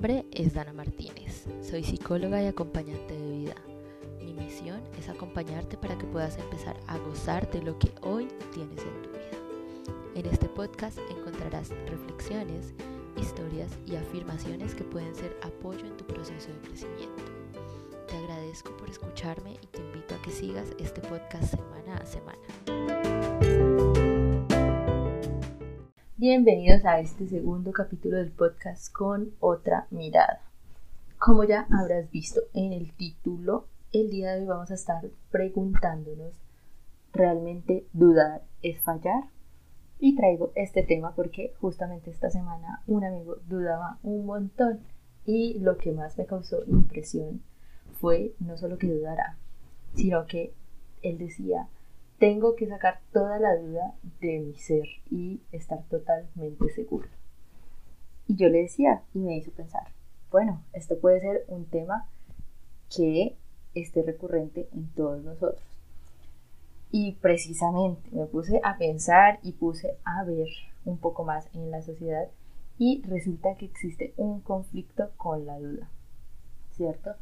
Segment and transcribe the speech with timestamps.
[0.00, 3.54] nombre es Dana Martínez, soy psicóloga y acompañante de vida.
[4.24, 8.78] Mi misión es acompañarte para que puedas empezar a gozar de lo que hoy tienes
[8.78, 10.14] en tu vida.
[10.14, 12.72] En este podcast encontrarás reflexiones,
[13.20, 17.22] historias y afirmaciones que pueden ser apoyo en tu proceso de crecimiento.
[18.08, 23.29] Te agradezco por escucharme y te invito a que sigas este podcast semana a semana.
[26.20, 30.42] Bienvenidos a este segundo capítulo del podcast con otra mirada.
[31.18, 36.34] Como ya habrás visto en el título, el día de hoy vamos a estar preguntándonos,
[37.14, 39.30] ¿realmente dudar es fallar?
[39.98, 44.80] Y traigo este tema porque justamente esta semana un amigo dudaba un montón
[45.24, 47.40] y lo que más me causó impresión
[47.98, 49.38] fue no solo que dudara,
[49.94, 50.52] sino que
[51.00, 51.66] él decía,
[52.20, 57.08] tengo que sacar toda la duda de mi ser y estar totalmente seguro.
[58.28, 59.88] Y yo le decía y me hizo pensar,
[60.30, 62.06] bueno, esto puede ser un tema
[62.94, 63.38] que
[63.74, 65.64] esté recurrente en todos nosotros.
[66.92, 70.48] Y precisamente me puse a pensar y puse a ver
[70.84, 72.28] un poco más en la sociedad
[72.76, 75.88] y resulta que existe un conflicto con la duda,
[76.72, 77.14] ¿cierto?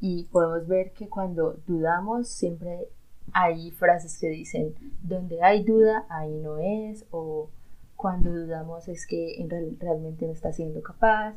[0.00, 2.88] Y podemos ver que cuando dudamos siempre
[3.32, 7.50] hay frases que dicen, donde hay duda, ahí no es, o
[7.96, 11.34] cuando dudamos es que en realmente no estás siendo capaz,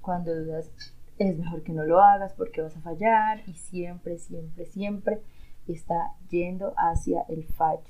[0.00, 0.70] cuando dudas
[1.18, 5.20] es mejor que no lo hagas porque vas a fallar y siempre, siempre, siempre
[5.66, 7.82] está yendo hacia el fallo.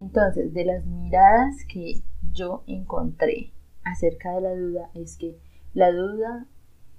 [0.00, 2.02] Entonces, de las miradas que
[2.32, 3.52] yo encontré
[3.84, 5.38] acerca de la duda es que
[5.74, 6.46] la duda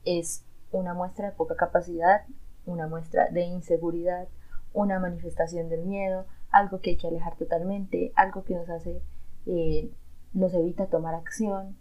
[0.05, 2.25] es una muestra de poca capacidad,
[2.65, 4.27] una muestra de inseguridad,
[4.73, 9.01] una manifestación del miedo, algo que hay que alejar totalmente, algo que nos hace,
[9.45, 9.91] eh,
[10.33, 11.77] nos evita tomar acción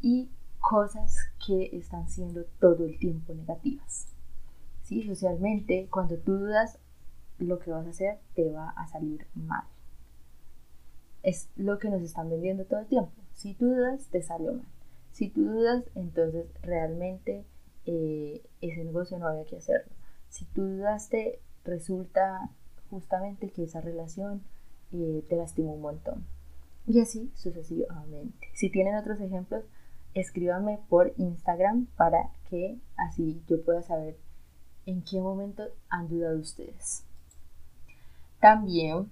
[0.00, 4.08] y cosas que están siendo todo el tiempo negativas.
[4.82, 5.02] ¿Sí?
[5.02, 6.78] Socialmente, cuando tú dudas,
[7.38, 9.64] lo que vas a hacer te va a salir mal.
[11.22, 13.12] Es lo que nos están vendiendo todo el tiempo.
[13.32, 14.66] Si tú dudas, te salió mal.
[15.10, 17.44] Si tú dudas, entonces realmente
[17.86, 19.92] eh, ese negocio no había que hacerlo.
[20.28, 22.50] Si tú dudaste, resulta
[22.90, 24.42] justamente que esa relación
[24.92, 26.24] eh, te lastimó un montón.
[26.86, 28.48] Y así sucesivamente.
[28.54, 29.64] Si tienen otros ejemplos,
[30.12, 34.16] escríbanme por Instagram para que así yo pueda saber
[34.86, 37.04] en qué momento han dudado ustedes.
[38.40, 39.10] También,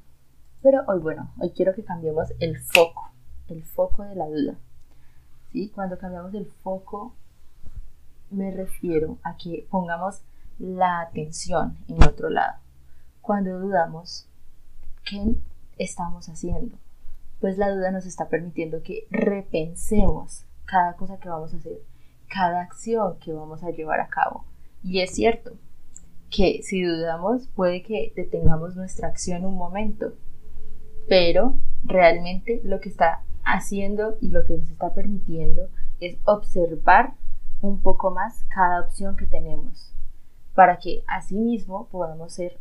[0.63, 3.11] pero hoy bueno, hoy quiero que cambiemos el foco,
[3.49, 4.57] el foco de la duda.
[5.51, 5.71] ¿Sí?
[5.75, 7.15] Cuando cambiamos el foco,
[8.31, 10.23] me refiero a que pongamos
[10.59, 12.59] la atención en otro lado.
[13.21, 14.29] Cuando dudamos,
[15.05, 15.35] ¿qué
[15.79, 16.77] estamos haciendo?
[17.41, 21.83] Pues la duda nos está permitiendo que repensemos cada cosa que vamos a hacer,
[22.29, 24.45] cada acción que vamos a llevar a cabo.
[24.83, 25.53] Y es cierto
[26.31, 30.15] que si dudamos puede que detengamos nuestra acción un momento,
[31.09, 35.69] pero realmente lo que está haciendo y lo que nos está permitiendo
[36.01, 37.15] es observar
[37.61, 39.93] un poco más cada opción que tenemos
[40.55, 42.59] para que asimismo podamos ser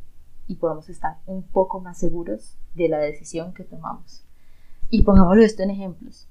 [0.47, 4.25] y podamos estar un poco más seguros de la decisión que tomamos.
[4.90, 6.28] Y pongámoslo esto en ejemplos,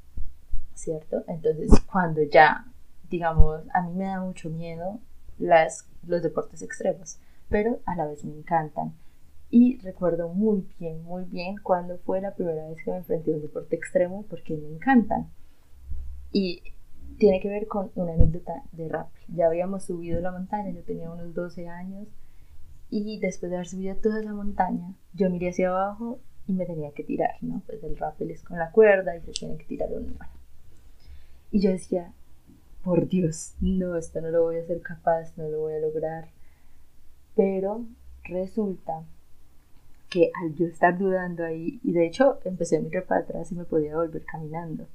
[0.75, 1.25] ¿cierto?
[1.27, 2.67] Entonces, cuando ya,
[3.09, 5.01] digamos, a mí me da mucho miedo
[5.39, 8.95] las, los deportes extremos, pero a la vez me encantan.
[9.49, 13.37] Y recuerdo muy bien, muy bien cuando fue la primera vez que me enfrenté a
[13.37, 15.31] un deporte extremo porque me encantan.
[16.31, 16.63] Y
[17.21, 19.11] tiene que ver con una anécdota de rap.
[19.29, 22.09] Ya habíamos subido la montaña, yo tenía unos 12 años
[22.89, 26.93] y después de haber subido toda la montaña, yo miré hacia abajo y me tenía
[26.93, 27.63] que tirar, ¿no?
[27.67, 30.17] Pues el rappel es con la cuerda y se tiene que tirar un.
[31.53, 32.11] Y yo decía,
[32.83, 36.29] por Dios, no, esto no lo voy a ser capaz, no lo voy a lograr.
[37.37, 37.85] Pero
[38.25, 39.05] resulta
[40.09, 43.57] que al yo estar dudando ahí, y de hecho empecé a mirar para atrás y
[43.57, 44.87] me podía volver caminando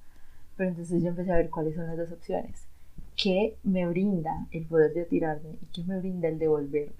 [0.58, 2.68] pero entonces yo empecé a ver cuáles son las dos opciones.
[3.16, 6.94] ¿Qué me brinda el poder de tirarme y qué me brinda el devolverme?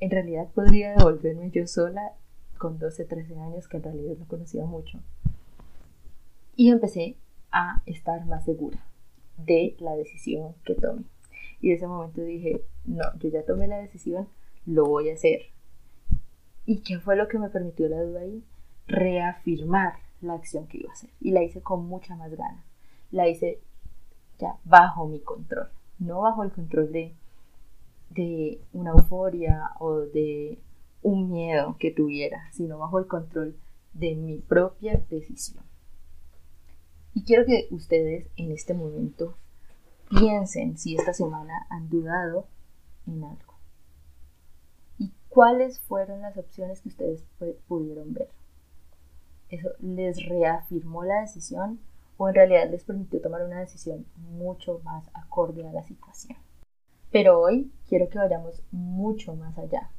[0.00, 2.12] En realidad podría devolverme yo sola
[2.58, 4.98] con 12, 13 años, que en realidad no conocía mucho.
[6.56, 7.16] Y empecé
[7.50, 8.78] a estar más segura
[9.36, 11.04] de la decisión que tome.
[11.60, 14.28] Y de ese momento dije, no, yo ya tomé la decisión,
[14.66, 15.40] lo voy a hacer.
[16.66, 18.42] ¿Y qué fue lo que me permitió la duda ahí?
[18.86, 21.10] Reafirmar la acción que iba a hacer.
[21.20, 22.73] Y la hice con mucha más ganas
[23.14, 23.60] la hice
[24.38, 25.68] ya bajo mi control,
[26.00, 27.14] no bajo el control de,
[28.10, 30.58] de una euforia o de
[31.02, 33.56] un miedo que tuviera, sino bajo el control
[33.92, 35.62] de mi propia decisión.
[37.14, 39.36] Y quiero que ustedes en este momento
[40.10, 42.48] piensen si esta semana han dudado
[43.06, 43.54] en algo.
[44.98, 47.24] ¿Y cuáles fueron las opciones que ustedes
[47.68, 48.28] pudieron ver?
[49.50, 51.78] ¿Eso les reafirmó la decisión
[52.16, 56.38] o en realidad les permitió tomar una decisión mucho más acorde a la situación?
[57.10, 59.90] Pero hoy quiero que vayamos mucho más allá.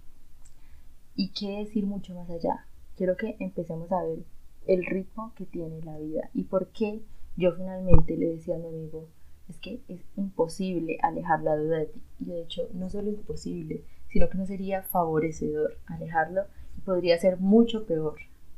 [1.15, 2.65] ¿Y qué decir mucho más allá?
[2.97, 4.19] Quiero que empecemos a ver
[4.67, 7.01] el ritmo que tiene la vida y por qué
[7.38, 9.07] yo finalmente le decía a mi amigo,
[9.50, 12.01] es que es imposible alejar la duda de ti.
[12.19, 16.44] Y de hecho, no solo imposible, sino que no sería favorecedor alejarlo
[16.77, 18.15] y podría ser mucho peor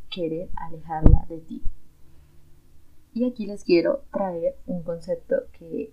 [0.10, 1.64] querer alejarla de ti.
[3.18, 5.92] Y aquí les quiero traer un concepto que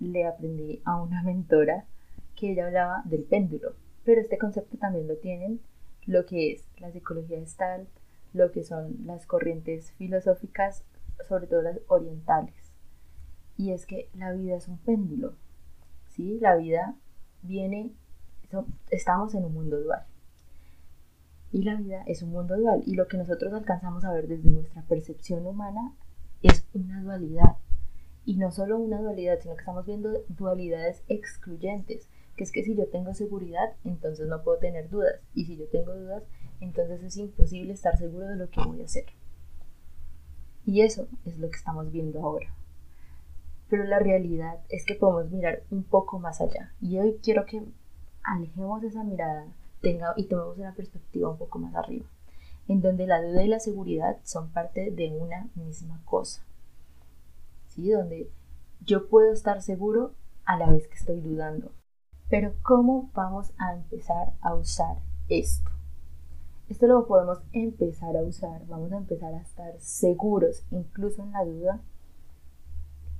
[0.00, 1.86] le aprendí a una mentora
[2.34, 5.60] que ella hablaba del péndulo, pero este concepto también lo tienen
[6.06, 7.86] lo que es la psicología gestal,
[8.32, 10.84] lo que son las corrientes filosóficas,
[11.28, 12.72] sobre todo las orientales.
[13.56, 15.36] Y es que la vida es un péndulo,
[16.08, 16.40] ¿sí?
[16.40, 16.96] La vida
[17.42, 17.92] viene,
[18.90, 20.04] estamos en un mundo dual.
[21.52, 22.82] Y la vida es un mundo dual.
[22.86, 25.94] Y lo que nosotros alcanzamos a ver desde nuestra percepción humana
[26.44, 27.56] es una dualidad.
[28.24, 32.74] Y no solo una dualidad, sino que estamos viendo dualidades excluyentes, que es que si
[32.74, 35.20] yo tengo seguridad, entonces no puedo tener dudas.
[35.34, 36.22] Y si yo tengo dudas,
[36.60, 39.06] entonces es imposible estar seguro de lo que voy a hacer.
[40.66, 42.54] Y eso es lo que estamos viendo ahora.
[43.68, 46.72] Pero la realidad es que podemos mirar un poco más allá.
[46.80, 47.62] Y hoy quiero que
[48.22, 49.46] alejemos esa mirada
[49.80, 52.06] tenga, y tomemos una perspectiva un poco más arriba,
[52.68, 56.42] en donde la duda y la seguridad son parte de una misma cosa.
[57.68, 57.90] ¿Sí?
[57.90, 58.30] Donde
[58.80, 60.14] yo puedo estar seguro
[60.44, 61.72] a la vez que estoy dudando.
[62.28, 64.96] Pero ¿cómo vamos a empezar a usar
[65.28, 65.70] esto?
[66.68, 71.44] Esto lo podemos empezar a usar, vamos a empezar a estar seguros, incluso en la
[71.44, 71.80] duda,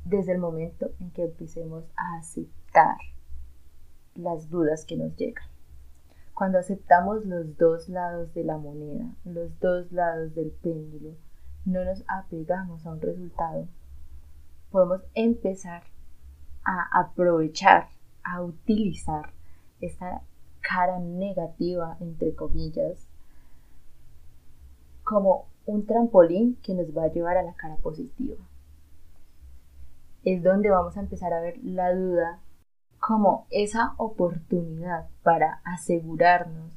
[0.04, 2.96] desde el momento en que empecemos a aceptar
[4.14, 5.53] las dudas que nos llegan.
[6.34, 11.14] Cuando aceptamos los dos lados de la moneda, los dos lados del péndulo,
[11.64, 13.68] no nos apegamos a un resultado,
[14.70, 15.84] podemos empezar
[16.64, 17.88] a aprovechar,
[18.24, 19.30] a utilizar
[19.80, 20.22] esta
[20.60, 23.06] cara negativa, entre comillas,
[25.04, 28.36] como un trampolín que nos va a llevar a la cara positiva.
[30.24, 32.40] Es donde vamos a empezar a ver la duda
[33.06, 36.72] como esa oportunidad para asegurarnos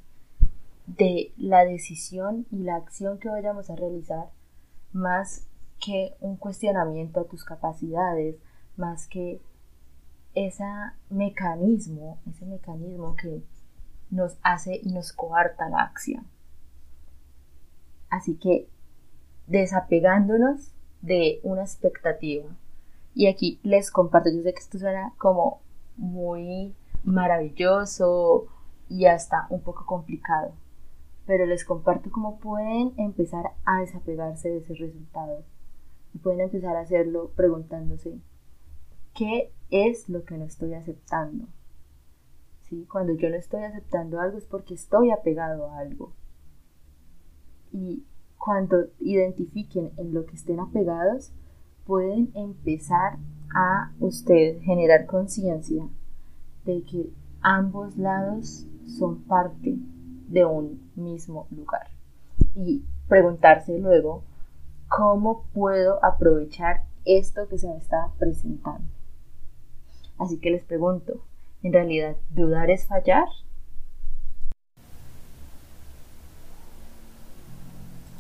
[0.86, 4.30] de la decisión y la acción que vayamos a realizar
[4.92, 5.48] más
[5.80, 8.36] que un cuestionamiento a tus capacidades,
[8.76, 9.40] más que
[10.34, 10.66] ese
[11.10, 13.42] mecanismo, ese mecanismo que
[14.10, 16.28] nos hace y nos coarta la acción.
[18.10, 18.68] Así que
[19.48, 22.54] desapegándonos de una expectativa.
[23.16, 25.62] Y aquí les comparto, yo sé que esto suena como
[25.98, 28.48] muy maravilloso
[28.90, 30.54] y hasta un poco complicado,
[31.26, 35.44] pero les comparto cómo pueden empezar a desapegarse de ese resultado.
[36.14, 38.20] Y pueden empezar a hacerlo preguntándose,
[39.14, 41.48] ¿qué es lo que no estoy aceptando?
[42.62, 42.88] ¿Sí?
[42.92, 46.14] Cuando yo no estoy aceptando algo es porque estoy apegado a algo
[47.72, 48.06] y
[48.38, 51.32] cuando identifiquen en lo que estén apegados,
[51.86, 53.18] pueden empezar
[53.54, 55.88] a ustedes generar conciencia
[56.66, 57.10] de que
[57.42, 59.78] ambos lados son parte
[60.28, 61.88] de un mismo lugar
[62.56, 64.24] y preguntarse luego
[64.90, 68.88] cómo puedo aprovechar esto que se me está presentando.
[70.18, 71.22] Así que les pregunto,
[71.64, 73.28] ¿en realidad dudar es fallar?